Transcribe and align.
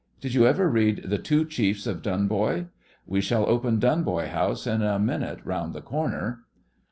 Did 0.19 0.33
you 0.33 0.47
ever 0.47 0.67
read 0.67 1.03
"The 1.09 1.19
Two 1.19 1.45
Chiefs 1.45 1.85
of 1.85 2.01
Dunboy?" 2.01 2.69
We 3.05 3.21
shall 3.21 3.47
open 3.47 3.77
Dunboy 3.79 4.29
House 4.29 4.65
in 4.65 4.81
a 4.81 4.97
minute 4.97 5.41
round 5.43 5.73
the 5.75 5.81
corner. 5.81 6.39